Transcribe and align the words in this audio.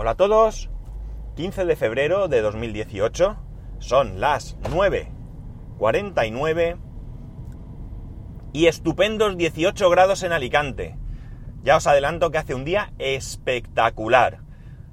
Hola 0.00 0.12
a 0.12 0.16
todos, 0.16 0.70
15 1.34 1.64
de 1.64 1.74
febrero 1.74 2.28
de 2.28 2.40
2018, 2.40 3.36
son 3.80 4.20
las 4.20 4.56
9.49 4.60 6.78
y 8.52 8.66
estupendos 8.66 9.36
18 9.36 9.90
grados 9.90 10.22
en 10.22 10.30
Alicante. 10.30 10.96
Ya 11.64 11.76
os 11.76 11.88
adelanto 11.88 12.30
que 12.30 12.38
hace 12.38 12.54
un 12.54 12.64
día 12.64 12.92
espectacular, 12.98 14.38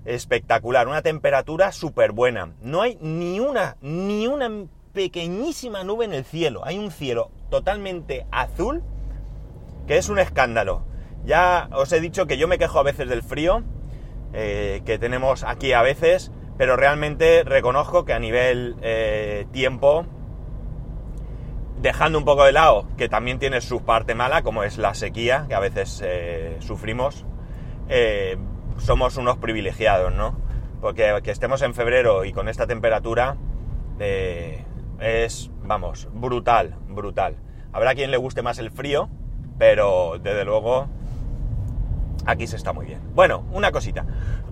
espectacular, 0.05 0.88
una 0.88 1.04
temperatura 1.04 1.71
súper 1.71 2.11
buena. 2.11 2.55
No 2.59 2.81
hay 2.81 2.97
ni 2.99 3.39
una, 3.39 3.77
ni 3.81 4.25
una 4.25 4.49
pequeñísima 4.91 5.83
nube 5.83 6.05
en 6.05 6.15
el 6.15 6.25
cielo, 6.25 6.65
hay 6.65 6.79
un 6.79 6.89
cielo 6.89 7.29
totalmente 7.51 8.25
azul 8.31 8.81
que 9.85 9.99
es 9.99 10.09
un 10.09 10.17
escándalo. 10.17 10.83
Ya 11.25 11.69
os 11.73 11.91
he 11.91 11.99
dicho 11.99 12.25
que 12.25 12.39
yo 12.39 12.47
me 12.47 12.57
quejo 12.57 12.79
a 12.79 12.83
veces 12.83 13.07
del 13.07 13.21
frío, 13.21 13.63
eh, 14.38 14.81
que 14.86 14.99
tenemos 14.99 15.45
aquí 15.45 15.71
a 15.71 15.81
veces, 15.81 16.30
pero 16.57 16.75
realmente 16.75 17.45
reconozco 17.45 18.03
que 18.03 18.12
a 18.12 18.20
nivel 18.20 18.75
eh, 18.81 19.48
tiempo, 19.53 20.05
dejando 21.81 22.20
un 22.20 22.25
poco 22.25 22.44
de 22.44 22.52
lado, 22.52 22.85
que 22.98 23.08
también 23.08 23.39
tiene 23.39 23.61
su 23.61 23.85
parte 23.85 24.13
mala, 24.13 24.41
como 24.41 24.63
es 24.63 24.77
la 24.77 24.94
sequía, 24.94 25.45
que 25.48 25.55
a 25.55 25.61
veces 25.61 26.02
eh, 26.03 26.58
sufrimos, 26.59 27.23
somos 28.77 29.16
unos 29.16 29.38
privilegiados, 29.38 30.11
¿no? 30.13 30.38
Porque 30.81 31.17
que 31.23 31.31
estemos 31.31 31.61
en 31.61 31.73
febrero 31.73 32.25
y 32.25 32.33
con 32.33 32.49
esta 32.49 32.67
temperatura 32.67 33.38
es, 34.99 35.49
vamos, 35.63 36.09
brutal, 36.11 36.75
brutal. 36.89 37.38
Habrá 37.72 37.95
quien 37.95 38.11
le 38.11 38.17
guste 38.17 38.41
más 38.41 38.59
el 38.59 38.70
frío, 38.70 39.08
pero 39.58 40.20
desde 40.22 40.44
luego 40.44 40.89
aquí 42.25 42.47
se 42.47 42.55
está 42.55 42.73
muy 42.73 42.85
bien. 42.85 43.02
Bueno, 43.13 43.45
una 43.52 43.71
cosita. 43.71 44.05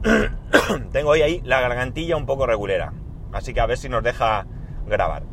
Tengo 0.91 1.11
hoy 1.11 1.21
ahí 1.21 1.41
la 1.43 1.61
gargantilla 1.61 2.15
un 2.15 2.25
poco 2.25 2.45
regulera, 2.45 2.93
así 3.31 3.53
que 3.53 3.59
a 3.59 3.65
ver 3.65 3.77
si 3.77 3.89
nos 3.89 4.03
deja 4.03 4.45
grabar. 4.87 5.23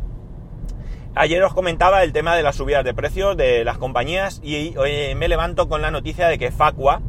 Ayer 1.15 1.43
os 1.43 1.53
comentaba 1.53 2.05
el 2.05 2.13
tema 2.13 2.37
de 2.37 2.43
las 2.43 2.57
subidas 2.57 2.85
de 2.85 2.95
precios 2.95 3.37
de 3.37 3.65
las 3.65 3.79
compañías 3.79 4.41
y 4.45 4.77
hoy 4.77 5.15
me 5.17 5.29
levanto 5.29 5.69
con 5.69 5.83
la 5.83 5.91
noticia 5.91 6.29
de 6.29 6.39
que 6.39 6.53
Facua 6.53 7.03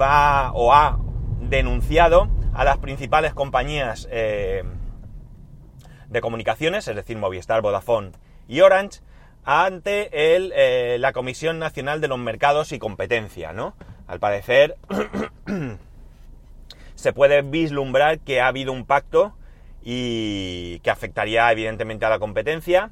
va 0.00 0.50
o 0.52 0.72
ha 0.72 0.98
denunciado 1.40 2.28
a 2.52 2.64
las 2.64 2.78
principales 2.78 3.34
compañías 3.34 4.08
eh, 4.10 4.64
de 6.08 6.20
comunicaciones, 6.20 6.88
es 6.88 6.96
decir, 6.96 7.16
Movistar, 7.16 7.62
Vodafone 7.62 8.10
y 8.48 8.60
Orange, 8.60 9.00
ante 9.44 10.10
eh, 10.12 10.98
la 10.98 11.12
Comisión 11.12 11.60
Nacional 11.60 12.00
de 12.00 12.08
los 12.08 12.18
Mercados 12.18 12.72
y 12.72 12.80
Competencia, 12.80 13.52
¿no? 13.52 13.74
Al 14.08 14.18
parecer 14.18 14.76
se 16.94 17.12
puede 17.12 17.42
vislumbrar 17.42 18.18
que 18.18 18.40
ha 18.40 18.48
habido 18.48 18.72
un 18.72 18.86
pacto 18.86 19.34
y 19.82 20.80
que 20.80 20.90
afectaría 20.90 21.50
evidentemente 21.52 22.04
a 22.06 22.10
la 22.10 22.18
competencia 22.18 22.90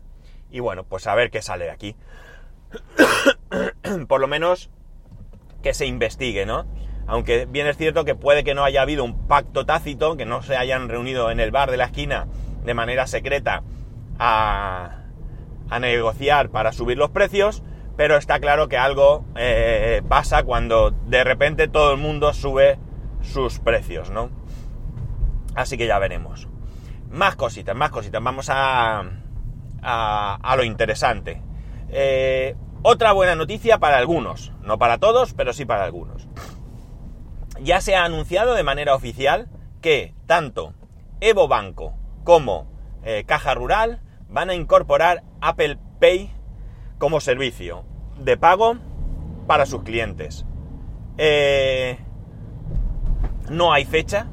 y 0.51 0.61
bueno, 0.61 0.85
pues 0.85 1.07
a 1.07 1.15
ver 1.15 1.31
qué 1.31 1.43
sale 1.43 1.65
de 1.65 1.71
aquí. 1.71 1.97
Por 4.09 4.21
lo 4.21 4.29
menos 4.29 4.71
que 5.63 5.75
se 5.75 5.87
investigue, 5.87 6.47
¿no? 6.47 6.67
Aunque 7.07 7.47
bien 7.47 7.67
es 7.67 7.77
cierto 7.77 8.05
que 8.05 8.15
puede 8.15 8.45
que 8.45 8.55
no 8.55 8.65
haya 8.65 8.83
habido 8.83 9.05
un 9.05 9.27
pacto 9.27 9.65
tácito, 9.65 10.17
que 10.17 10.27
no 10.27 10.43
se 10.43 10.57
hayan 10.57 10.89
reunido 10.89 11.31
en 11.31 11.41
el 11.41 11.51
bar 11.51 11.71
de 11.71 11.77
la 11.77 11.87
esquina 11.87 12.27
de 12.65 12.75
manera 12.75 13.07
secreta 13.07 13.63
a, 14.19 15.03
a 15.71 15.79
negociar 15.79 16.51
para 16.51 16.73
subir 16.73 16.99
los 16.99 17.11
precios, 17.11 17.63
pero 17.97 18.17
está 18.17 18.41
claro 18.41 18.69
que 18.69 18.77
algo 18.77 19.25
eh, 19.37 20.03
pasa 20.09 20.43
cuando 20.43 20.91
de 20.91 21.25
repente 21.25 21.69
todo 21.69 21.93
el 21.93 21.99
mundo 21.99 22.33
sube 22.33 22.79
sus 23.23 23.59
precios, 23.59 24.11
¿no? 24.11 24.31
Así 25.55 25.79
que 25.79 25.87
ya 25.87 25.99
veremos. 25.99 26.49
Más 27.11 27.35
cositas, 27.37 27.75
más 27.75 27.91
cositas. 27.91 28.23
Vamos 28.23 28.49
a, 28.51 29.05
a, 29.83 30.57
lo 30.57 30.65
interesante. 30.65 31.43
Eh, 31.89 32.55
otra 32.83 33.13
buena 33.13 33.35
noticia 33.35 33.79
para 33.79 33.97
algunos, 33.97 34.53
no 34.63 34.79
para 34.79 34.99
todos, 34.99 35.33
pero 35.35 35.53
sí 35.53 35.65
para 35.65 35.85
algunos. 35.85 36.29
Ya 37.61 37.81
se 37.81 37.97
ha 37.97 38.05
anunciado 38.05 38.55
de 38.55 38.63
manera 38.63 38.95
oficial 38.95 39.49
que 39.81 40.15
tanto 40.27 40.75
Evo 41.21 41.49
Banco 41.49 41.95
como 42.25 42.71
eh, 43.03 43.25
Caja 43.27 43.55
Rural 43.55 44.03
van 44.29 44.51
a 44.51 44.55
incorporar 44.55 45.23
Apple 45.41 45.79
Pay 46.01 46.31
como 46.99 47.21
servicio 47.21 47.85
de 48.19 48.37
pago 48.37 48.77
para 49.47 49.67
sus 49.67 49.83
clientes. 49.83 50.47
Eh, 51.19 51.99
no 53.51 53.73
hay 53.73 53.85
fecha, 53.85 54.27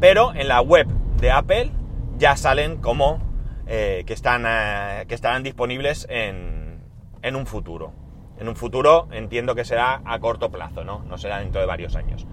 pero 0.00 0.34
en 0.34 0.48
la 0.48 0.60
web 0.60 0.86
de 1.20 1.30
Apple 1.30 1.70
ya 2.18 2.36
salen 2.36 2.76
como 2.76 3.18
eh, 3.66 4.04
que, 4.06 4.12
están, 4.12 4.44
eh, 4.46 5.04
que 5.08 5.14
estarán 5.14 5.42
disponibles 5.42 6.06
en, 6.10 6.80
en, 7.22 7.36
un 7.36 7.46
futuro. 7.46 7.92
En 8.38 8.48
un 8.48 8.56
futuro 8.56 9.08
entiendo 9.12 9.54
que 9.54 9.64
será 9.64 10.02
a 10.04 10.18
corto 10.18 10.50
plazo, 10.50 10.84
¿no? 10.84 11.04
No 11.08 11.18
será 11.18 11.38
dentro 11.38 11.60
de 11.60 11.66
varios 11.66 11.96
años. 11.96 12.26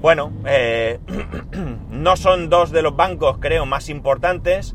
Bueno, 0.00 0.32
no 1.90 2.16
son 2.16 2.48
dos 2.48 2.70
de 2.70 2.82
los 2.82 2.96
bancos, 2.96 3.36
creo, 3.38 3.66
más 3.66 3.88
importantes. 3.90 4.74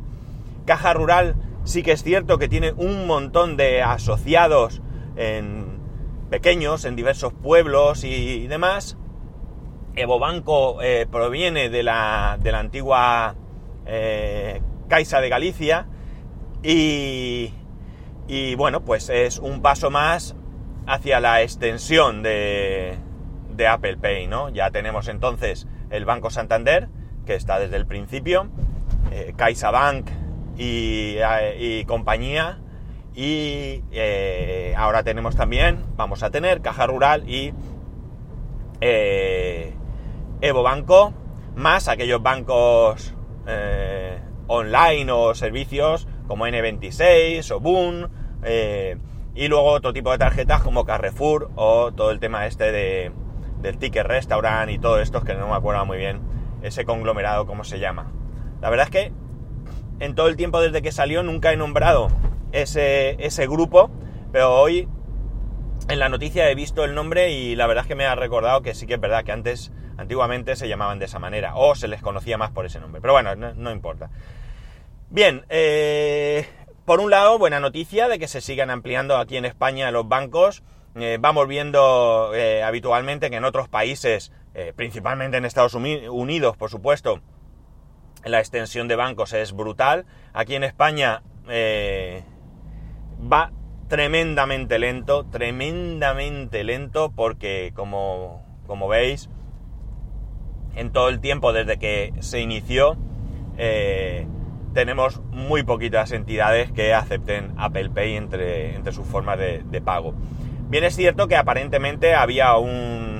Caja 0.65 0.93
Rural 0.93 1.35
Sí 1.65 1.81
que 1.81 1.93
es 1.93 2.03
cierto 2.03 2.37
que 2.37 2.47
tiene 2.47 2.73
un 2.73 3.07
montón 3.07 3.57
de 3.57 3.81
asociados 3.81 4.83
en 5.17 5.79
pequeños, 6.29 6.85
en 6.85 6.95
diversos 6.95 7.33
pueblos 7.33 8.03
y, 8.03 8.45
demás. 8.47 8.97
Evobanco 9.95 10.81
eh, 10.83 11.07
proviene 11.09 11.69
de 11.69 11.81
la, 11.81 12.37
de 12.41 12.51
la 12.51 12.59
antigua 12.59 13.35
eh, 13.87 14.61
Caixa 14.89 15.21
de 15.21 15.29
Galicia 15.29 15.87
y, 16.61 17.51
y, 18.27 18.55
bueno, 18.55 18.81
pues 18.85 19.09
es 19.09 19.39
un 19.39 19.63
paso 19.63 19.89
más 19.89 20.35
hacia 20.85 21.19
la 21.19 21.41
extensión 21.41 22.21
de, 22.21 22.95
de 23.49 23.67
Apple 23.67 23.97
Pay, 23.97 24.27
¿no? 24.27 24.49
Ya 24.49 24.69
tenemos 24.69 25.07
entonces 25.07 25.67
el 25.89 26.05
Banco 26.05 26.29
Santander, 26.29 26.89
que 27.25 27.33
está 27.33 27.57
desde 27.57 27.77
el 27.77 27.87
principio, 27.87 28.49
eh, 29.11 29.33
CaixaBank 29.35 30.24
y, 30.57 31.85
compañía. 31.85 32.59
Y 33.13 33.83
eh, 33.91 34.73
ahora 34.77 35.03
tenemos 35.03 35.35
también, 35.35 35.85
vamos 35.95 36.21
a 36.21 36.31
tener 36.31 36.61
Caja 36.61 36.85
Rural 36.85 37.29
y 37.29 37.53
eh, 38.81 39.73
Evo 40.41 40.63
Banco, 40.63 41.13
más 41.55 41.87
aquellos 41.87 42.21
bancos 42.21 43.13
eh, 43.47 44.19
online 44.47 45.09
o 45.13 45.33
servicios 45.33 46.09
como 46.27 46.45
N26 46.45 47.49
o 47.51 47.59
Boon, 47.61 48.09
y 49.33 49.47
luego 49.47 49.71
otro 49.71 49.93
tipo 49.93 50.11
de 50.11 50.17
tarjetas 50.17 50.61
como 50.61 50.85
Carrefour 50.85 51.51
o 51.55 51.93
todo 51.93 52.11
el 52.11 52.19
tema 52.19 52.45
este 52.47 52.71
de, 52.71 53.11
del 53.61 53.77
ticket 53.77 54.05
restaurant 54.05 54.71
y 54.71 54.77
todo 54.77 54.99
esto, 54.99 55.23
que 55.23 55.35
no 55.35 55.47
me 55.47 55.55
acuerdo 55.55 55.85
muy 55.85 55.97
bien 55.97 56.21
ese 56.61 56.85
conglomerado, 56.85 57.45
cómo 57.45 57.63
se 57.63 57.79
llama. 57.79 58.11
La 58.61 58.69
verdad 58.69 58.85
es 58.85 58.91
que 58.91 59.24
en 59.99 60.15
todo 60.15 60.27
el 60.27 60.35
tiempo 60.35 60.61
desde 60.61 60.81
que 60.81 60.91
salió 60.91 61.23
nunca 61.23 61.53
he 61.53 61.57
nombrado 61.57 62.09
ese, 62.51 63.15
ese 63.25 63.47
grupo, 63.47 63.89
pero 64.31 64.53
hoy 64.59 64.87
en 65.87 65.99
la 65.99 66.09
noticia 66.09 66.49
he 66.49 66.55
visto 66.55 66.83
el 66.83 66.95
nombre 66.95 67.31
y 67.31 67.55
la 67.55 67.67
verdad 67.67 67.83
es 67.83 67.87
que 67.87 67.95
me 67.95 68.05
ha 68.05 68.15
recordado 68.15 68.61
que 68.61 68.73
sí 68.73 68.87
que 68.87 68.95
es 68.95 68.99
verdad 68.99 69.23
que 69.23 69.31
antes, 69.31 69.71
antiguamente 69.97 70.55
se 70.55 70.67
llamaban 70.67 70.99
de 70.99 71.05
esa 71.05 71.19
manera, 71.19 71.55
o 71.55 71.75
se 71.75 71.87
les 71.87 72.01
conocía 72.01 72.37
más 72.37 72.51
por 72.51 72.65
ese 72.65 72.79
nombre, 72.79 73.01
pero 73.01 73.13
bueno, 73.13 73.35
no, 73.35 73.71
importa. 73.71 74.09
Bien, 75.09 75.45
eh, 75.49 76.47
por 76.85 76.99
un 76.99 77.11
lado, 77.11 77.37
buena 77.37 77.59
noticia 77.59 78.07
de 78.07 78.19
que 78.19 78.27
se 78.27 78.41
sigan 78.41 78.69
ampliando 78.69 79.17
aquí 79.17 79.37
en 79.37 79.45
España 79.45 79.91
los 79.91 80.07
bancos. 80.07 80.63
Eh, 80.95 81.17
vamos 81.19 81.47
viendo 81.47 82.31
eh, 82.33 82.63
habitualmente 82.63 83.29
que 83.29 83.35
en 83.35 83.45
otros 83.45 83.67
países, 83.69 84.31
principalmente 84.77 85.35
en 85.35 85.43
Estados 85.43 85.73
Unidos, 85.73 86.55
por 86.55 86.69
supuesto, 86.69 87.19
la 88.25 88.39
extensión 88.39 88.87
de 88.87 88.95
bancos 88.95 89.33
es 89.33 89.53
brutal. 89.53 90.05
Aquí 90.33 90.55
en 90.55 90.63
España 90.63 91.21
eh, 91.47 92.23
va 93.31 93.51
tremendamente 93.87 94.79
lento, 94.79 95.25
tremendamente 95.25 96.63
lento, 96.63 97.11
porque 97.15 97.71
como, 97.75 98.43
como, 98.65 98.87
veis, 98.87 99.29
en 100.75 100.91
todo 100.91 101.09
el 101.09 101.19
tiempo 101.19 101.53
desde 101.53 101.77
que 101.77 102.13
se 102.19 102.41
inició, 102.41 102.97
eh, 103.57 104.27
tenemos 104.73 105.21
muy 105.31 105.63
poquitas 105.63 106.11
entidades 106.11 106.71
que 106.71 106.93
acepten 106.93 107.53
Apple 107.57 107.91
Pay 107.91 108.15
entre, 108.15 108.75
entre 108.75 108.91
sus 108.91 109.07
formas 109.07 109.37
de, 109.37 109.63
de 109.63 109.81
pago. 109.81 110.15
Bien 110.67 110.83
es 110.83 110.95
cierto 110.95 111.27
que 111.27 111.35
aparentemente 111.35 112.15
había 112.15 112.57
un 112.57 113.14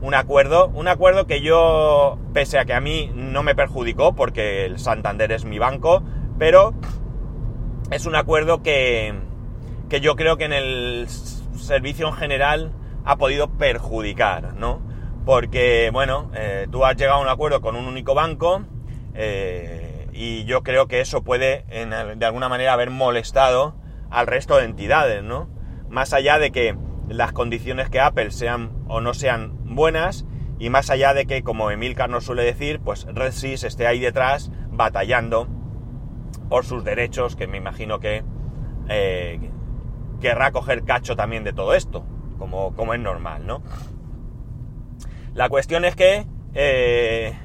un 0.00 0.14
acuerdo, 0.14 0.68
un 0.68 0.88
acuerdo 0.88 1.26
que 1.26 1.40
yo, 1.40 2.18
pese 2.32 2.58
a 2.58 2.64
que 2.64 2.74
a 2.74 2.80
mí 2.80 3.10
no 3.14 3.42
me 3.42 3.54
perjudicó, 3.54 4.14
porque 4.14 4.64
el 4.64 4.78
Santander 4.78 5.32
es 5.32 5.44
mi 5.44 5.58
banco, 5.58 6.02
pero 6.38 6.74
es 7.90 8.06
un 8.06 8.14
acuerdo 8.14 8.62
que, 8.62 9.14
que 9.88 10.00
yo 10.00 10.16
creo 10.16 10.36
que 10.36 10.44
en 10.44 10.52
el 10.52 11.06
servicio 11.08 12.08
en 12.08 12.14
general 12.14 12.72
ha 13.04 13.16
podido 13.16 13.48
perjudicar, 13.50 14.54
¿no? 14.54 14.88
porque, 15.28 15.90
bueno, 15.92 16.30
eh, 16.34 16.68
tú 16.72 16.86
has 16.86 16.96
llegado 16.96 17.18
a 17.18 17.22
un 17.22 17.28
acuerdo 17.28 17.60
con 17.60 17.76
un 17.76 17.84
único 17.84 18.14
banco 18.14 18.64
y 20.10 20.44
yo 20.44 20.62
creo 20.62 20.88
que 20.88 21.00
eso 21.02 21.22
puede, 21.22 21.66
de 21.68 22.24
alguna 22.24 22.48
manera, 22.48 22.72
haber 22.72 22.88
molestado 22.88 23.74
al 24.08 24.26
resto 24.26 24.56
de 24.56 24.64
entidades, 24.64 25.22
¿no? 25.22 25.50
Más 25.90 26.14
allá 26.14 26.38
de 26.38 26.50
que 26.50 26.78
las 27.10 27.32
condiciones 27.32 27.90
que 27.90 28.00
Apple 28.00 28.30
sean 28.30 28.77
o 28.88 29.00
no 29.00 29.14
sean 29.14 29.52
buenas, 29.64 30.26
y 30.58 30.70
más 30.70 30.90
allá 30.90 31.14
de 31.14 31.26
que, 31.26 31.42
como 31.42 31.70
Emilcar 31.70 32.10
nos 32.10 32.24
suele 32.24 32.42
decir, 32.42 32.80
pues 32.80 33.06
RedSys 33.06 33.64
esté 33.64 33.86
ahí 33.86 34.00
detrás 34.00 34.50
batallando 34.72 35.46
por 36.48 36.64
sus 36.64 36.84
derechos, 36.84 37.36
que 37.36 37.46
me 37.46 37.58
imagino 37.58 38.00
que 38.00 38.24
eh, 38.88 39.50
querrá 40.20 40.50
coger 40.50 40.84
cacho 40.84 41.14
también 41.14 41.44
de 41.44 41.52
todo 41.52 41.74
esto, 41.74 42.04
como, 42.38 42.74
como 42.74 42.94
es 42.94 43.00
normal, 43.00 43.46
¿no? 43.46 43.62
La 45.34 45.48
cuestión 45.48 45.84
es 45.84 45.94
que, 45.94 46.26
eh, 46.54 47.38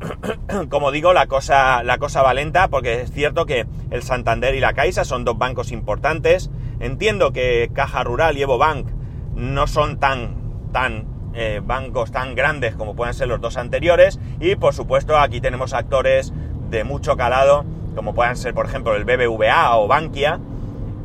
como 0.68 0.90
digo, 0.90 1.12
la 1.12 1.26
cosa, 1.26 1.82
la 1.84 1.98
cosa 1.98 2.22
va 2.22 2.34
lenta, 2.34 2.68
porque 2.68 3.02
es 3.02 3.12
cierto 3.12 3.46
que 3.46 3.66
el 3.90 4.02
Santander 4.02 4.54
y 4.54 4.60
la 4.60 4.72
Caixa 4.72 5.04
son 5.04 5.24
dos 5.24 5.38
bancos 5.38 5.70
importantes. 5.70 6.50
Entiendo 6.80 7.32
que 7.32 7.70
Caja 7.72 8.02
Rural 8.02 8.36
y 8.36 8.42
Evo 8.42 8.58
Bank 8.58 8.88
no 9.34 9.66
son 9.66 9.98
tan, 9.98 10.45
tan 10.76 11.06
eh, 11.32 11.62
bancos 11.64 12.12
tan 12.12 12.34
grandes 12.34 12.76
como 12.76 12.94
pueden 12.94 13.14
ser 13.14 13.28
los 13.28 13.40
dos 13.40 13.56
anteriores. 13.56 14.20
Y 14.40 14.56
por 14.56 14.74
supuesto, 14.74 15.16
aquí 15.16 15.40
tenemos 15.40 15.72
actores 15.72 16.34
de 16.68 16.84
mucho 16.84 17.16
calado, 17.16 17.64
como 17.94 18.14
puedan 18.14 18.36
ser, 18.36 18.52
por 18.52 18.66
ejemplo, 18.66 18.94
el 18.94 19.06
BBVA 19.06 19.74
o 19.78 19.88
Bankia, 19.88 20.38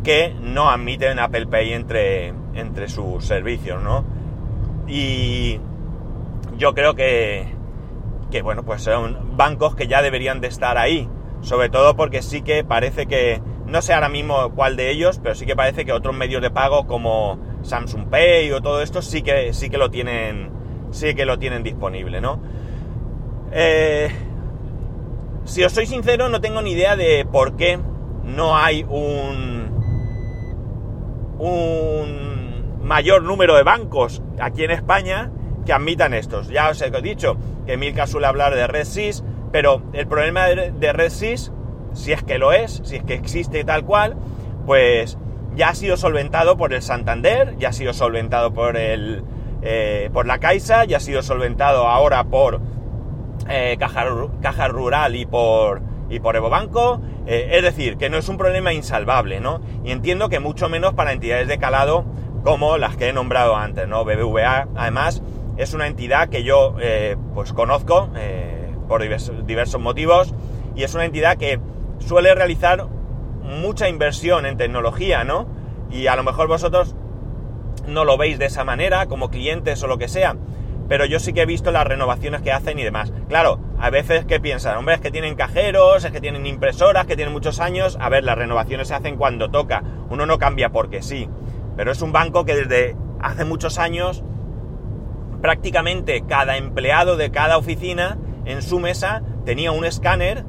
que 0.03 0.35
no 0.41 0.69
admiten 0.69 1.19
Apple 1.19 1.47
Pay 1.47 1.71
entre, 1.71 2.33
entre 2.53 2.89
sus 2.89 3.23
servicios, 3.23 3.81
¿no? 3.81 4.03
Y 4.89 5.61
yo 6.57 6.73
creo 6.73 6.93
que, 6.93 7.47
que, 8.29 8.41
bueno, 8.41 8.63
pues 8.63 8.81
son 8.81 9.37
bancos 9.37 9.77
que 9.77 9.87
ya 9.87 10.01
deberían 10.01 10.41
de 10.41 10.49
estar 10.49 10.77
ahí, 10.77 11.07
sobre 11.43 11.69
todo 11.69 11.95
porque 11.95 12.21
sí 12.21 12.41
que 12.41 12.65
parece 12.65 13.05
que, 13.05 13.41
no 13.67 13.81
sé 13.81 13.93
ahora 13.93 14.09
mismo 14.09 14.51
cuál 14.53 14.75
de 14.75 14.91
ellos, 14.91 15.21
pero 15.23 15.33
sí 15.33 15.45
que 15.45 15.55
parece 15.55 15.85
que 15.85 15.93
otros 15.93 16.13
medios 16.13 16.41
de 16.41 16.51
pago 16.51 16.87
como 16.87 17.39
Samsung 17.63 18.07
Pay 18.07 18.51
o 18.51 18.61
todo 18.61 18.81
esto 18.81 19.01
sí 19.01 19.21
que, 19.21 19.53
sí 19.53 19.69
que 19.69 19.77
lo 19.77 19.91
tienen, 19.91 20.49
sí 20.91 21.13
que 21.15 21.25
lo 21.25 21.39
tienen 21.39 21.63
disponible, 21.63 22.21
¿no? 22.21 22.39
Eh, 23.51 24.09
si 25.43 25.63
os 25.63 25.71
soy 25.71 25.85
sincero, 25.85 26.29
no 26.29 26.41
tengo 26.41 26.61
ni 26.61 26.71
idea 26.71 26.95
de 26.95 27.25
por 27.25 27.55
qué 27.57 27.79
no 28.23 28.57
hay 28.57 28.85
un, 28.87 29.71
un 31.39 32.79
mayor 32.83 33.23
número 33.23 33.55
de 33.55 33.63
bancos 33.63 34.21
aquí 34.39 34.63
en 34.63 34.71
España 34.71 35.31
que 35.65 35.73
admitan 35.73 36.13
estos. 36.13 36.47
Ya 36.49 36.69
os 36.69 36.81
he 36.81 36.89
dicho 37.01 37.37
que 37.65 37.77
Milka 37.77 38.07
suele 38.07 38.27
hablar 38.27 38.55
de 38.55 38.67
RedSys, 38.67 39.23
pero 39.51 39.81
el 39.93 40.07
problema 40.07 40.47
de 40.47 40.93
RedSys, 40.93 41.51
si 41.93 42.13
es 42.13 42.23
que 42.23 42.37
lo 42.37 42.53
es, 42.53 42.81
si 42.83 42.97
es 42.97 43.03
que 43.03 43.13
existe 43.13 43.63
tal 43.63 43.85
cual, 43.85 44.15
pues 44.65 45.17
ya 45.55 45.69
ha 45.69 45.75
sido 45.75 45.97
solventado 45.97 46.57
por 46.57 46.73
el 46.73 46.81
Santander, 46.81 47.55
ya 47.57 47.69
ha 47.69 47.73
sido 47.73 47.93
solventado 47.93 48.53
por 48.53 48.77
el 48.77 49.23
eh, 49.61 50.09
por 50.11 50.25
la 50.25 50.39
Caixa, 50.39 50.85
ya 50.85 50.97
ha 50.97 50.99
sido 50.99 51.21
solventado 51.21 51.87
ahora 51.87 52.23
por 52.23 52.59
eh, 53.47 53.77
Caja, 53.79 54.67
Rural 54.67 55.15
y 55.15 55.25
por, 55.25 55.81
y 56.09 56.19
por 56.19 56.35
Evo 56.35 56.49
Banco. 56.49 57.01
Eh, 57.27 57.49
es 57.53 57.61
decir, 57.61 57.97
que 57.97 58.09
no 58.09 58.17
es 58.17 58.27
un 58.27 58.37
problema 58.37 58.73
insalvable, 58.73 59.39
¿no? 59.39 59.61
Y 59.83 59.91
entiendo 59.91 60.29
que 60.29 60.39
mucho 60.39 60.67
menos 60.67 60.93
para 60.93 61.11
entidades 61.11 61.47
de 61.47 61.59
calado 61.59 62.05
como 62.43 62.77
las 62.77 62.97
que 62.97 63.09
he 63.09 63.13
nombrado 63.13 63.55
antes, 63.55 63.87
¿no? 63.87 64.03
BBVA, 64.03 64.69
además, 64.75 65.21
es 65.57 65.75
una 65.75 65.85
entidad 65.85 66.29
que 66.29 66.43
yo 66.43 66.75
pues 67.35 67.53
conozco 67.53 68.09
por 68.87 69.03
diversos, 69.03 69.79
motivos 69.79 70.33
y 70.75 70.83
es 70.83 70.95
una 70.95 71.05
entidad 71.05 71.37
que 71.37 71.59
suele 71.99 72.33
realizar 72.33 72.87
mucha 73.51 73.89
inversión 73.89 74.45
en 74.45 74.57
tecnología, 74.57 75.23
¿no? 75.23 75.47
Y 75.91 76.07
a 76.07 76.15
lo 76.15 76.23
mejor 76.23 76.47
vosotros 76.47 76.95
no 77.87 78.05
lo 78.05 78.17
veis 78.17 78.39
de 78.39 78.45
esa 78.45 78.63
manera, 78.63 79.07
como 79.07 79.29
clientes 79.29 79.81
o 79.83 79.87
lo 79.87 79.97
que 79.97 80.07
sea, 80.07 80.35
pero 80.87 81.05
yo 81.05 81.19
sí 81.19 81.33
que 81.33 81.43
he 81.43 81.45
visto 81.45 81.71
las 81.71 81.87
renovaciones 81.87 82.41
que 82.41 82.51
hacen 82.51 82.77
y 82.77 82.83
demás. 82.83 83.13
Claro, 83.29 83.59
a 83.79 83.89
veces 83.89 84.25
que 84.25 84.39
piensan, 84.39 84.77
hombre, 84.77 84.95
es 84.95 85.01
que 85.01 85.09
tienen 85.09 85.35
cajeros, 85.35 86.03
es 86.03 86.11
que 86.11 86.19
tienen 86.19 86.45
impresoras, 86.45 87.05
que 87.05 87.15
tienen 87.15 87.33
muchos 87.33 87.59
años. 87.61 87.97
A 88.01 88.09
ver, 88.09 88.25
las 88.25 88.37
renovaciones 88.37 88.89
se 88.89 88.95
hacen 88.95 89.15
cuando 89.15 89.49
toca. 89.49 89.83
Uno 90.09 90.25
no 90.25 90.37
cambia 90.37 90.69
porque 90.69 91.01
sí. 91.01 91.29
Pero 91.77 91.93
es 91.93 92.01
un 92.01 92.11
banco 92.11 92.43
que 92.43 92.55
desde 92.55 92.97
hace 93.21 93.45
muchos 93.45 93.79
años 93.79 94.23
prácticamente 95.41 96.23
cada 96.27 96.57
empleado 96.57 97.15
de 97.15 97.31
cada 97.31 97.57
oficina 97.57 98.17
en 98.45 98.61
su 98.61 98.79
mesa 98.79 99.23
tenía 99.45 99.71
un 99.71 99.85
escáner 99.85 100.43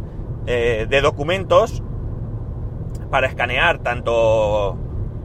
eh, 0.46 0.86
de 0.88 1.00
documentos 1.00 1.82
para 3.12 3.28
escanear 3.28 3.78
tanto 3.78 4.76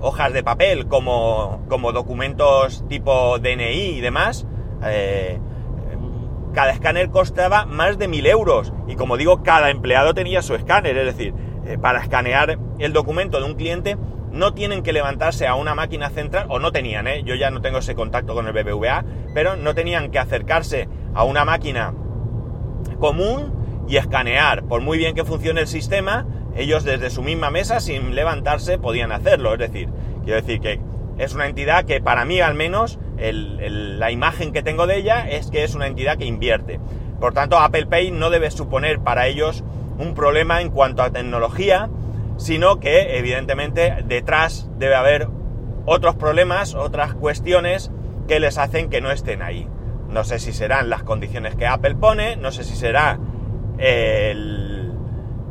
hojas 0.02 0.34
de 0.34 0.44
papel 0.44 0.88
como, 0.88 1.66
como 1.68 1.94
documentos 1.94 2.86
tipo 2.88 3.40
DNI 3.40 3.96
y 3.98 4.02
demás 4.02 4.46
eh, 4.84 5.40
cada 6.54 6.72
escáner 6.72 7.10
costaba 7.12 7.66
más 7.66 7.98
de 8.00 8.08
mil 8.08 8.26
euros. 8.26 8.74
Y 8.88 8.96
como 8.96 9.16
digo, 9.16 9.44
cada 9.44 9.70
empleado 9.70 10.16
tenía 10.16 10.42
su 10.42 10.56
escáner. 10.56 10.98
Es 10.98 11.06
decir, 11.06 11.34
eh, 11.66 11.78
para 11.78 12.00
escanear 12.00 12.58
el 12.80 12.94
documento 12.94 13.40
de 13.40 13.46
un 13.46 13.54
cliente 13.54 13.96
no 14.32 14.54
tienen 14.54 14.82
que 14.82 14.92
levantarse 14.92 15.48
a 15.48 15.56
una 15.56 15.76
máquina 15.76 16.10
central, 16.10 16.48
o 16.50 16.60
no 16.60 16.72
tenían, 16.72 17.08
¿eh? 17.08 17.22
yo 17.24 17.36
ya 17.36 17.50
no 17.50 17.62
tengo 17.62 17.78
ese 17.78 17.96
contacto 17.96 18.34
con 18.34 18.48
el 18.48 18.54
BBVA, 18.54 19.06
pero 19.34 19.56
no 19.56 19.74
tenían 19.74 20.12
que 20.12 20.20
acercarse 20.20 20.90
a 21.14 21.24
una 21.24 21.46
máquina 21.46 21.94
común 23.00 23.54
y 23.88 23.98
escanear. 23.98 24.64
Por 24.64 24.82
muy 24.82 24.98
bien 24.98 25.16
que 25.16 25.24
funcione 25.24 25.62
el 25.62 25.68
sistema, 25.68 26.26
ellos 26.58 26.84
desde 26.84 27.10
su 27.10 27.22
misma 27.24 27.52
mesa, 27.52 27.80
sin 27.80 28.16
levantarse, 28.16 28.78
podían 28.78 29.12
hacerlo. 29.12 29.54
Es 29.54 29.60
decir, 29.60 29.90
quiero 30.24 30.42
decir 30.42 30.60
que 30.60 30.80
es 31.18 31.34
una 31.34 31.48
entidad 31.48 31.86
que 31.86 32.02
para 32.02 32.26
mí 32.26 32.42
al 32.42 32.56
menos 32.56 33.00
la 33.18 34.12
imagen 34.12 34.54
que 34.54 34.62
tengo 34.62 34.86
de 34.86 34.98
ella 34.98 35.28
es 35.30 35.50
que 35.50 35.64
es 35.64 35.76
una 35.76 35.88
entidad 35.88 36.18
que 36.18 36.26
invierte. 36.26 36.80
Por 37.20 37.34
tanto, 37.34 37.58
Apple 37.58 37.88
Pay 37.88 38.12
no 38.12 38.30
debe 38.30 38.52
suponer 38.52 39.00
para 39.00 39.28
ellos 39.28 39.64
un 39.98 40.14
problema 40.14 40.62
en 40.62 40.70
cuanto 40.70 41.02
a 41.02 41.10
tecnología, 41.10 41.90
sino 42.38 42.80
que 42.80 43.18
evidentemente 43.18 44.04
detrás 44.06 44.70
debe 44.78 44.96
haber 44.96 45.28
otros 45.86 46.16
problemas, 46.16 46.76
otras 46.76 47.14
cuestiones 47.16 47.92
que 48.28 48.40
les 48.40 48.58
hacen 48.58 48.90
que 48.90 49.02
no 49.02 49.10
estén 49.10 49.42
ahí. 49.42 49.68
No 50.10 50.24
sé 50.24 50.38
si 50.38 50.54
serán 50.54 50.90
las 50.90 51.04
condiciones 51.04 51.56
que 51.56 51.66
Apple 51.66 51.96
pone, 51.96 52.36
no 52.36 52.52
sé 52.52 52.64
si 52.64 52.76
será 52.76 53.20
el, 53.80 54.57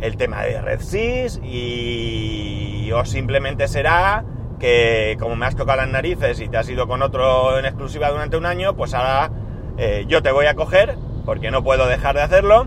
el 0.00 0.16
tema 0.16 0.42
de 0.42 0.60
RedSys 0.60 1.40
y 1.42 2.90
o 2.92 3.04
simplemente 3.04 3.68
será 3.68 4.24
que 4.58 5.16
como 5.20 5.36
me 5.36 5.46
has 5.46 5.56
tocado 5.56 5.78
las 5.78 5.88
narices 5.88 6.40
y 6.40 6.48
te 6.48 6.56
has 6.56 6.68
ido 6.68 6.86
con 6.86 7.02
otro 7.02 7.58
en 7.58 7.66
exclusiva 7.66 8.10
durante 8.10 8.36
un 8.36 8.46
año, 8.46 8.74
pues 8.74 8.94
ahora 8.94 9.30
eh, 9.76 10.04
yo 10.08 10.22
te 10.22 10.30
voy 10.30 10.46
a 10.46 10.54
coger, 10.54 10.96
porque 11.24 11.50
no 11.50 11.62
puedo 11.62 11.86
dejar 11.86 12.14
de 12.14 12.22
hacerlo, 12.22 12.66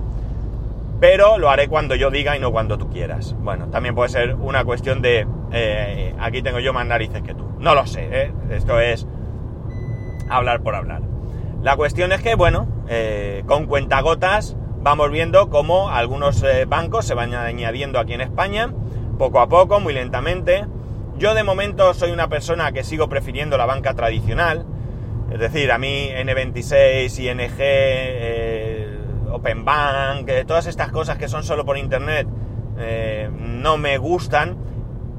pero 1.00 1.38
lo 1.38 1.50
haré 1.50 1.67
cuando 1.67 1.95
yo 1.95 2.12
diga 2.12 2.36
y 2.36 2.39
no 2.39 2.51
cuando 2.51 2.77
tú 2.77 2.89
quieras. 2.89 3.36
Bueno, 3.39 3.67
también 3.69 3.95
puede 3.95 4.09
ser 4.09 4.36
una 4.36 4.63
cuestión 4.65 5.01
de, 5.01 5.25
eh, 5.51 6.13
aquí 6.19 6.41
tengo 6.41 6.59
yo 6.59 6.74
más 6.74 6.86
narices 6.86 7.21
que 7.21 7.33
tú. 7.33 7.45
No 7.59 7.74
lo 7.74 7.88
sé, 7.88 8.07
¿eh? 8.12 8.31
esto 8.51 8.79
es 8.79 9.07
hablar 10.29 10.62
por 10.62 10.75
hablar. 10.75 11.01
La 11.62 11.75
cuestión 11.75 12.12
es 12.12 12.21
que, 12.21 12.36
bueno, 12.36 12.67
con 13.45 13.65
cuentagotas 13.65 14.55
vamos 14.81 15.12
viendo 15.12 15.50
cómo 15.50 15.89
algunos 15.89 16.43
bancos 16.67 17.05
se 17.05 17.13
van 17.13 17.33
añadiendo 17.33 18.00
aquí 18.00 18.13
en 18.13 18.21
España, 18.21 18.74
poco 19.17 19.39
a 19.39 19.50
poco, 19.50 19.79
muy 19.79 19.93
lentamente, 19.93 20.65
yo 21.19 21.33
de 21.33 21.43
momento 21.43 21.93
soy 21.93 22.12
una 22.12 22.29
persona 22.29 22.71
que 22.71 22.86
sigo 22.86 23.09
prefiriendo 23.09 23.57
la 23.57 23.65
banca 23.65 23.93
tradicional, 23.93 24.65
es 25.29 25.38
decir, 25.38 25.69
a 25.69 25.77
mí 25.77 26.09
N26, 26.15 27.19
ING, 27.19 27.55
eh, 27.59 28.98
Open 29.29 29.65
Bank, 29.65 30.29
eh, 30.29 30.45
todas 30.45 30.65
estas 30.65 30.93
cosas 30.93 31.17
que 31.17 31.27
son 31.27 31.43
solo 31.43 31.65
por 31.65 31.77
internet 31.77 32.25
eh, 32.77 33.29
no 33.38 33.77
me 33.77 33.98
gustan, 33.98 34.55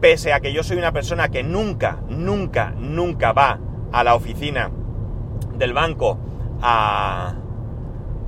pese 0.00 0.32
a 0.32 0.40
que 0.40 0.54
yo 0.54 0.62
soy 0.62 0.78
una 0.78 0.92
persona 0.92 1.28
que 1.28 1.42
nunca, 1.42 1.98
nunca, 2.08 2.72
nunca 2.78 3.32
va 3.32 3.58
a 3.92 4.02
la 4.02 4.14
oficina 4.14 4.70
del 5.58 5.74
banco 5.74 6.18
a 6.62 7.34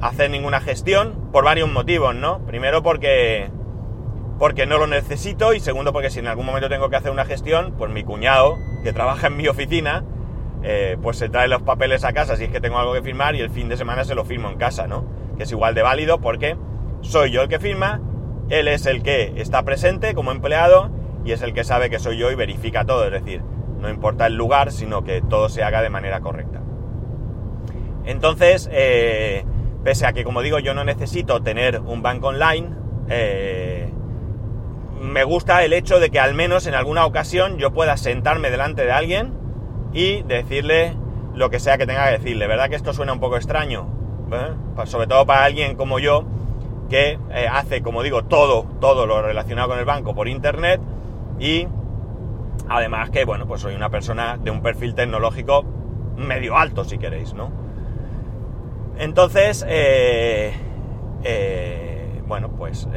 hacer 0.02 0.30
ninguna 0.30 0.60
gestión 0.60 1.30
por 1.32 1.44
varios 1.44 1.70
motivos, 1.70 2.14
¿no? 2.14 2.44
Primero 2.44 2.82
porque 2.82 3.50
porque 4.38 4.66
no 4.66 4.76
lo 4.76 4.88
necesito 4.88 5.54
y 5.54 5.60
segundo 5.60 5.92
porque 5.92 6.10
si 6.10 6.18
en 6.18 6.26
algún 6.26 6.44
momento 6.44 6.68
tengo 6.68 6.90
que 6.90 6.96
hacer 6.96 7.12
una 7.12 7.24
gestión, 7.24 7.74
pues 7.78 7.92
mi 7.92 8.02
cuñado, 8.02 8.58
que 8.82 8.92
trabaja 8.92 9.28
en 9.28 9.36
mi 9.36 9.46
oficina, 9.46 10.02
eh, 10.64 10.96
pues 11.00 11.16
se 11.16 11.28
trae 11.28 11.46
los 11.46 11.62
papeles 11.62 12.02
a 12.04 12.12
casa 12.12 12.34
si 12.34 12.44
es 12.44 12.50
que 12.50 12.60
tengo 12.60 12.78
algo 12.78 12.92
que 12.92 13.02
firmar 13.02 13.36
y 13.36 13.40
el 13.40 13.50
fin 13.50 13.68
de 13.68 13.76
semana 13.76 14.04
se 14.04 14.16
lo 14.16 14.24
firmo 14.24 14.48
en 14.48 14.56
casa, 14.56 14.88
¿no? 14.88 15.04
Que 15.36 15.44
es 15.44 15.52
igual 15.52 15.76
de 15.76 15.82
válido 15.82 16.20
porque 16.20 16.56
soy 17.02 17.30
yo 17.30 17.42
el 17.42 17.48
que 17.48 17.60
firma, 17.60 18.00
él 18.48 18.66
es 18.66 18.86
el 18.86 19.04
que 19.04 19.34
está 19.36 19.62
presente 19.62 20.12
como 20.14 20.32
empleado 20.32 20.90
y 21.24 21.30
es 21.30 21.42
el 21.42 21.54
que 21.54 21.62
sabe 21.62 21.88
que 21.88 22.00
soy 22.00 22.18
yo 22.18 22.32
y 22.32 22.34
verifica 22.34 22.84
todo, 22.84 23.04
es 23.04 23.12
decir, 23.12 23.42
no 23.78 23.88
importa 23.88 24.26
el 24.26 24.34
lugar, 24.34 24.72
sino 24.72 25.04
que 25.04 25.22
todo 25.22 25.48
se 25.48 25.62
haga 25.62 25.82
de 25.82 25.90
manera 25.90 26.20
correcta. 26.20 26.60
Entonces, 28.04 28.68
eh, 28.72 29.44
pese 29.84 30.06
a 30.06 30.12
que, 30.12 30.24
como 30.24 30.42
digo, 30.42 30.58
yo 30.58 30.74
no 30.74 30.84
necesito 30.84 31.42
tener 31.42 31.80
un 31.80 32.02
banco 32.02 32.28
online, 32.28 32.70
eh, 33.08 33.92
me 35.00 35.24
gusta 35.24 35.64
el 35.64 35.72
hecho 35.72 35.98
de 35.98 36.10
que 36.10 36.20
al 36.20 36.34
menos 36.34 36.66
en 36.66 36.74
alguna 36.74 37.04
ocasión 37.04 37.58
yo 37.58 37.72
pueda 37.72 37.96
sentarme 37.96 38.50
delante 38.50 38.84
de 38.84 38.92
alguien 38.92 39.34
y 39.92 40.22
decirle 40.22 40.96
lo 41.34 41.50
que 41.50 41.58
sea 41.58 41.76
que 41.76 41.86
tenga 41.86 42.06
que 42.06 42.18
decirle. 42.18 42.46
¿Verdad 42.46 42.68
que 42.68 42.76
esto 42.76 42.92
suena 42.92 43.12
un 43.12 43.20
poco 43.20 43.36
extraño? 43.36 43.88
¿Eh? 44.32 44.86
Sobre 44.86 45.06
todo 45.06 45.26
para 45.26 45.44
alguien 45.44 45.76
como 45.76 45.98
yo, 45.98 46.24
que 46.88 47.18
eh, 47.30 47.48
hace, 47.50 47.82
como 47.82 48.02
digo, 48.02 48.24
todo, 48.24 48.64
todo 48.80 49.06
lo 49.06 49.22
relacionado 49.22 49.70
con 49.70 49.78
el 49.78 49.84
banco 49.84 50.14
por 50.14 50.28
internet 50.28 50.80
y 51.38 51.66
además 52.68 53.10
que, 53.10 53.24
bueno, 53.24 53.46
pues 53.46 53.60
soy 53.62 53.74
una 53.74 53.90
persona 53.90 54.36
de 54.36 54.50
un 54.50 54.62
perfil 54.62 54.94
tecnológico 54.94 55.64
medio 56.16 56.56
alto, 56.56 56.84
si 56.84 56.98
queréis, 56.98 57.34
¿no? 57.34 57.61
Entonces, 58.98 59.64
eh, 59.68 60.52
bueno, 62.26 62.50
pues 62.56 62.88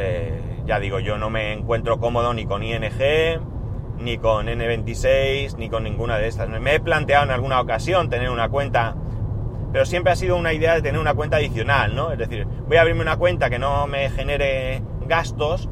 ya 0.65 0.79
digo, 0.79 0.99
yo 0.99 1.17
no 1.17 1.29
me 1.29 1.53
encuentro 1.53 1.99
cómodo 1.99 2.33
ni 2.33 2.45
con 2.45 2.63
ING, 2.63 2.81
ni 3.99 4.17
con 4.17 4.47
N26, 4.47 5.57
ni 5.57 5.69
con 5.69 5.83
ninguna 5.83 6.17
de 6.17 6.27
estas. 6.27 6.49
Me 6.49 6.75
he 6.75 6.79
planteado 6.79 7.25
en 7.25 7.31
alguna 7.31 7.61
ocasión 7.61 8.09
tener 8.09 8.29
una 8.29 8.49
cuenta, 8.49 8.95
pero 9.71 9.85
siempre 9.85 10.13
ha 10.13 10.15
sido 10.15 10.37
una 10.37 10.53
idea 10.53 10.73
de 10.75 10.81
tener 10.81 10.99
una 10.99 11.13
cuenta 11.13 11.37
adicional, 11.37 11.95
¿no? 11.95 12.11
Es 12.11 12.17
decir, 12.17 12.47
voy 12.67 12.77
a 12.77 12.81
abrirme 12.81 13.01
una 13.01 13.17
cuenta 13.17 13.49
que 13.49 13.59
no 13.59 13.87
me 13.87 14.09
genere 14.09 14.81
gastos 15.05 15.69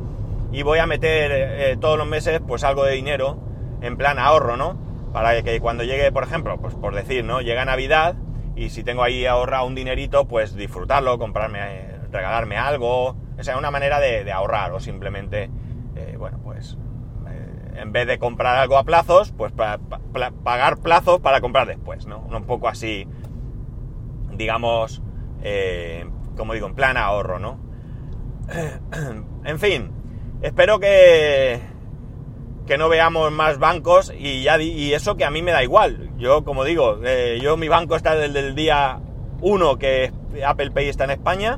y 0.51 0.63
voy 0.63 0.79
a 0.79 0.85
meter 0.85 1.31
eh, 1.33 1.77
todos 1.79 1.97
los 1.97 2.07
meses 2.07 2.39
pues 2.47 2.63
algo 2.63 2.83
de 2.83 2.93
dinero 2.93 3.39
en 3.81 3.97
plan 3.97 4.19
ahorro, 4.19 4.57
¿no? 4.57 4.77
Para 5.11 5.41
que 5.41 5.59
cuando 5.59 5.83
llegue, 5.83 6.11
por 6.11 6.23
ejemplo, 6.23 6.57
pues 6.59 6.75
por 6.75 6.95
decir, 6.95 7.23
¿no? 7.23 7.41
Llega 7.41 7.65
Navidad 7.65 8.15
y 8.55 8.69
si 8.69 8.83
tengo 8.83 9.03
ahí 9.03 9.25
ahorrado 9.25 9.65
un 9.65 9.75
dinerito, 9.75 10.27
pues 10.27 10.55
disfrutarlo, 10.55 11.17
comprarme, 11.17 11.59
regalarme 12.11 12.57
algo, 12.57 13.15
o 13.37 13.43
sea, 13.43 13.57
una 13.57 13.71
manera 13.71 13.99
de, 13.99 14.31
ahorrar 14.31 14.71
o 14.73 14.79
simplemente, 14.79 15.49
eh, 15.95 16.15
bueno, 16.17 16.39
pues 16.43 16.77
eh, 17.27 17.81
en 17.81 17.91
vez 17.91 18.07
de 18.07 18.19
comprar 18.19 18.57
algo 18.57 18.77
a 18.77 18.83
plazos, 18.83 19.31
pues 19.31 19.51
pagar 19.51 20.77
plazos 20.77 21.19
para 21.19 21.41
comprar 21.41 21.67
después, 21.67 22.05
¿no? 22.05 22.19
Un 22.19 22.43
poco 22.45 22.67
así, 22.67 23.07
digamos, 24.33 25.01
eh, 25.41 26.05
como 26.37 26.53
digo, 26.53 26.67
en 26.67 26.75
plan 26.75 26.97
ahorro, 26.97 27.39
¿no? 27.39 27.59
en 29.45 29.59
fin, 29.59 29.91
espero 30.41 30.79
que, 30.79 31.59
que 32.65 32.77
no 32.77 32.89
veamos 32.89 33.31
más 33.31 33.59
bancos 33.59 34.13
y, 34.17 34.43
ya, 34.43 34.61
y 34.61 34.93
eso 34.93 35.15
que 35.17 35.25
a 35.25 35.31
mí 35.31 35.41
me 35.41 35.51
da 35.51 35.63
igual. 35.63 36.09
Yo, 36.17 36.43
como 36.43 36.63
digo, 36.63 36.99
yo 37.41 37.57
mi 37.57 37.67
banco 37.67 37.95
está 37.95 38.15
desde 38.15 38.39
el 38.39 38.55
día 38.55 38.99
1 39.41 39.77
que 39.77 40.11
Apple 40.45 40.71
Pay 40.71 40.89
está 40.89 41.03
en 41.03 41.11
España 41.11 41.57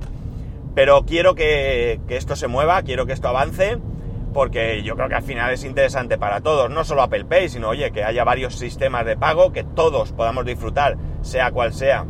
pero 0.75 1.05
quiero 1.05 1.35
que, 1.35 2.01
esto 2.09 2.35
se 2.35 2.47
mueva, 2.47 2.83
quiero 2.83 3.05
que 3.05 3.13
esto 3.13 3.29
avance, 3.29 3.77
porque 4.33 4.83
yo 4.83 4.97
creo 4.97 5.07
que 5.07 5.15
al 5.15 5.23
final 5.23 5.53
es 5.53 5.63
interesante 5.63 6.17
para 6.17 6.41
todos, 6.41 6.69
no 6.69 6.83
solo 6.83 7.01
Apple 7.01 7.23
Pay, 7.23 7.47
sino 7.47 7.69
oye, 7.69 7.91
que 7.91 8.03
haya 8.03 8.25
varios 8.25 8.55
sistemas 8.55 9.05
de 9.05 9.15
pago, 9.15 9.53
que 9.53 9.63
todos 9.63 10.11
podamos 10.11 10.45
disfrutar, 10.45 10.97
sea 11.21 11.51
cual 11.51 11.73
sea 11.73 12.05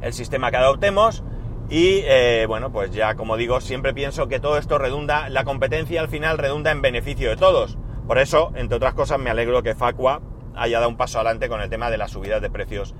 el 0.00 0.14
sistema 0.14 0.50
que 0.50 0.56
adoptemos. 0.56 1.22
Y 1.68 2.00
eh, 2.04 2.46
bueno, 2.48 2.72
pues 2.72 2.90
ya 2.92 3.14
como 3.14 3.36
digo, 3.36 3.60
siempre 3.60 3.92
pienso 3.92 4.26
que 4.26 4.40
todo 4.40 4.56
esto 4.56 4.78
redunda, 4.78 5.28
la 5.28 5.44
competencia 5.44 6.00
al 6.00 6.08
final 6.08 6.38
redunda 6.38 6.72
en 6.72 6.80
beneficio 6.80 7.28
de 7.28 7.36
todos. 7.36 7.76
Por 8.06 8.18
eso, 8.18 8.52
entre 8.54 8.76
otras 8.76 8.94
cosas, 8.94 9.18
me 9.18 9.30
alegro 9.30 9.62
que 9.62 9.74
Facua 9.74 10.20
haya 10.54 10.78
dado 10.78 10.88
un 10.88 10.96
paso 10.96 11.18
adelante 11.18 11.48
con 11.48 11.60
el 11.60 11.70
tema 11.70 11.90
de 11.90 11.98
las 11.98 12.10
subidas 12.10 12.42
de 12.42 12.50
precios 12.50 12.94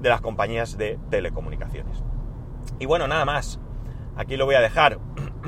de 0.00 0.08
las 0.08 0.20
compañías 0.20 0.76
de 0.76 0.98
telecomunicaciones. 1.10 2.02
Y 2.78 2.86
bueno, 2.86 3.08
nada 3.08 3.24
más 3.24 3.60
aquí 4.16 4.36
lo 4.36 4.46
voy 4.46 4.54
a 4.54 4.60
dejar. 4.60 4.98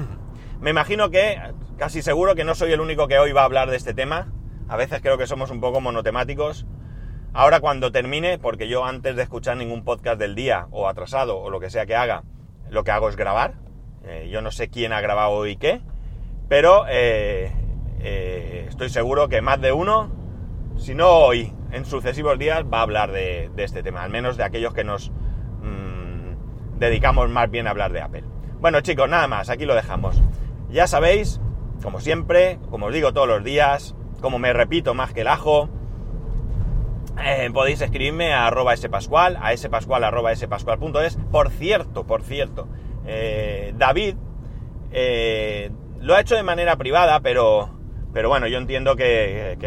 Me 0.61 0.71
imagino 0.71 1.11
que, 1.11 1.41
casi 1.77 2.03
seguro 2.03 2.35
que 2.35 2.45
no 2.45 2.55
soy 2.55 2.73
el 2.73 2.81
único 2.81 3.09
que 3.09 3.19
hoy 3.19 3.33
va 3.33 3.43
a 3.43 3.45
hablar 3.45 3.71
de 3.71 3.77
este 3.77 3.95
tema. 3.95 4.33
A 4.69 4.77
veces 4.77 5.01
creo 5.03 5.19
que 5.19 5.27
somos 5.27 5.51
un 5.51 5.61
poco 5.61 5.81
monotemáticos. 5.81 6.67
Ahora 7.33 7.61
cuando 7.61 7.93
termine, 7.93 8.39
porque 8.39 8.69
yo 8.69 8.85
antes 8.85 9.17
de 9.17 9.23
escuchar 9.23 9.57
ningún 9.57 9.85
podcast 9.85 10.19
del 10.19 10.35
día 10.35 10.69
o 10.71 10.89
atrasado 10.89 11.39
o 11.39 11.51
lo 11.51 11.61
que 11.61 11.69
sea 11.69 11.85
que 11.85 11.97
haga, 11.97 12.23
lo 12.71 12.85
que 12.85 12.93
hago 12.93 13.09
es 13.09 13.17
grabar. 13.17 13.55
Eh, 14.05 14.29
yo 14.31 14.41
no 14.41 14.51
sé 14.51 14.69
quién 14.69 14.93
ha 14.93 15.01
grabado 15.01 15.33
hoy 15.33 15.57
qué, 15.57 15.81
pero 16.49 16.85
eh, 16.89 17.53
eh, 18.07 18.67
estoy 18.69 18.91
seguro 18.91 19.31
que 19.31 19.41
más 19.41 19.59
de 19.63 19.73
uno, 19.73 20.11
si 20.77 20.95
no 20.95 21.09
hoy, 21.09 21.55
en 21.73 21.87
sucesivos 21.87 22.39
días, 22.39 22.63
va 22.71 22.81
a 22.81 22.83
hablar 22.83 23.13
de, 23.13 23.51
este 23.57 23.83
tema, 23.83 24.03
al 24.03 24.11
menos 24.11 24.37
de 24.37 24.45
aquellos 24.45 24.75
que 24.75 24.85
nos 24.85 25.11
mm, 25.11 26.79
dedicamos 26.79 27.31
más 27.31 27.51
bien 27.51 27.67
a 27.67 27.71
hablar 27.71 27.93
de 27.93 28.03
Apple. 28.03 28.25
Bueno 28.61 28.83
chicos, 28.83 29.09
nada 29.09 29.27
más, 29.27 29.49
aquí 29.49 29.65
lo 29.65 29.75
dejamos. 29.75 30.21
Ya 30.69 30.87
sabéis, 30.87 31.41
como 31.83 32.01
siempre, 32.01 32.59
como 32.71 32.87
os 32.87 32.93
digo 32.93 33.15
todos 33.15 33.27
los 33.27 33.43
días, 33.43 33.97
como 34.21 34.39
me 34.39 34.53
repito 34.53 34.93
más 34.93 35.15
que 35.15 35.23
el 35.23 35.29
ajo, 35.29 35.71
eh, 37.25 37.49
podéis 37.55 37.81
escribirme 37.81 38.35
a 38.35 38.47
arroba 38.47 38.77
spascual, 38.77 39.39
a 39.41 39.57
spascual 39.57 40.05
arroba 40.05 40.37
spascual.es. 40.37 41.17
Por 41.33 41.49
cierto, 41.49 42.07
por 42.07 42.23
cierto, 42.23 42.69
eh, 43.07 43.73
David 43.79 44.17
lo 46.01 46.15
ha 46.15 46.21
hecho 46.21 46.37
de 46.37 46.43
manera 46.43 46.77
privada, 46.77 47.21
pero, 47.21 47.74
pero 48.14 48.30
bueno, 48.30 48.47
yo 48.47 48.56
entiendo 48.56 48.97
que, 48.97 49.59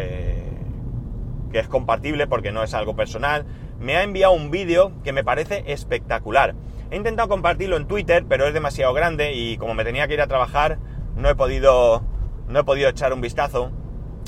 que 1.52 1.58
es 1.58 1.68
compatible 1.68 2.26
porque 2.26 2.50
no 2.50 2.62
es 2.62 2.74
algo 2.74 2.96
personal. 2.96 3.46
Me 3.78 3.96
ha 3.96 4.02
enviado 4.02 4.32
un 4.32 4.50
vídeo 4.50 4.92
que 5.04 5.12
me 5.12 5.22
parece 5.22 5.64
espectacular. 5.66 6.54
He 6.90 6.96
intentado 6.96 7.28
compartirlo 7.28 7.76
en 7.76 7.86
Twitter, 7.86 8.24
pero 8.28 8.46
es 8.46 8.54
demasiado 8.54 8.92
grande 8.94 9.34
y 9.34 9.56
como 9.58 9.74
me 9.74 9.84
tenía 9.84 10.08
que 10.08 10.14
ir 10.14 10.20
a 10.22 10.26
trabajar, 10.26 10.78
no 11.14 11.28
he 11.28 11.34
podido, 11.34 12.02
no 12.48 12.60
he 12.60 12.64
podido 12.64 12.88
echar 12.88 13.12
un 13.12 13.20
vistazo. 13.20 13.70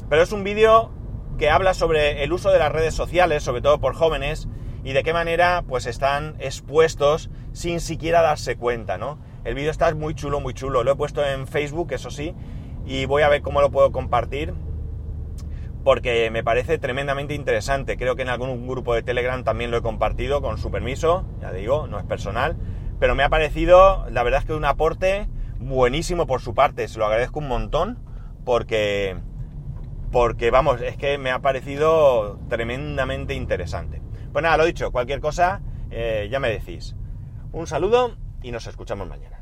Pero 0.08 0.22
es 0.22 0.32
un 0.32 0.44
vídeo 0.44 0.90
que 1.38 1.48
habla 1.48 1.72
sobre 1.72 2.22
el 2.22 2.32
uso 2.32 2.50
de 2.50 2.58
las 2.58 2.70
redes 2.70 2.94
sociales, 2.94 3.42
sobre 3.42 3.62
todo 3.62 3.80
por 3.80 3.94
jóvenes, 3.94 4.48
y 4.84 4.92
de 4.92 5.02
qué 5.02 5.12
manera 5.12 5.64
pues 5.66 5.86
están 5.86 6.36
expuestos 6.38 7.30
sin 7.52 7.80
siquiera 7.80 8.20
darse 8.20 8.56
cuenta, 8.56 8.98
¿no? 8.98 9.18
El 9.44 9.54
vídeo 9.54 9.70
está 9.70 9.94
muy 9.94 10.14
chulo, 10.14 10.40
muy 10.40 10.52
chulo. 10.52 10.84
Lo 10.84 10.92
he 10.92 10.96
puesto 10.96 11.24
en 11.24 11.46
Facebook, 11.46 11.92
eso 11.92 12.10
sí, 12.10 12.34
y 12.86 13.06
voy 13.06 13.22
a 13.22 13.28
ver 13.28 13.42
cómo 13.42 13.60
lo 13.60 13.70
puedo 13.70 13.92
compartir 13.92 14.54
porque 15.84 16.30
me 16.30 16.44
parece 16.44 16.78
tremendamente 16.78 17.34
interesante. 17.34 17.96
Creo 17.96 18.16
que 18.16 18.22
en 18.22 18.28
algún 18.28 18.66
grupo 18.66 18.94
de 18.94 19.02
Telegram 19.02 19.42
también 19.44 19.70
lo 19.70 19.78
he 19.78 19.82
compartido 19.82 20.42
con 20.42 20.58
su 20.58 20.70
permiso, 20.70 21.24
ya 21.40 21.52
digo, 21.52 21.86
no 21.86 21.98
es 21.98 22.04
personal, 22.04 22.56
pero 22.98 23.14
me 23.14 23.22
ha 23.22 23.28
parecido, 23.28 24.06
la 24.10 24.22
verdad 24.22 24.40
es 24.40 24.46
que 24.46 24.52
un 24.52 24.64
aporte 24.64 25.28
buenísimo 25.58 26.26
por 26.26 26.40
su 26.40 26.54
parte, 26.54 26.88
se 26.88 26.98
lo 26.98 27.06
agradezco 27.06 27.38
un 27.38 27.48
montón 27.48 27.98
porque 28.44 29.16
porque 30.10 30.50
vamos, 30.50 30.80
es 30.80 30.96
que 30.96 31.18
me 31.18 31.30
ha 31.30 31.38
parecido 31.38 32.38
tremendamente 32.48 33.34
interesante. 33.34 34.02
Pues 34.32 34.42
nada, 34.42 34.56
lo 34.56 34.64
dicho, 34.64 34.90
cualquier 34.90 35.20
cosa 35.20 35.60
eh, 35.90 36.28
ya 36.30 36.40
me 36.40 36.48
decís. 36.48 36.96
Un 37.52 37.66
saludo 37.66 38.16
y 38.42 38.50
nos 38.50 38.66
escuchamos 38.66 39.08
mañana. 39.08 39.39